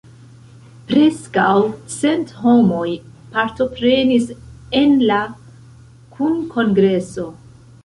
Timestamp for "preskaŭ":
0.91-1.51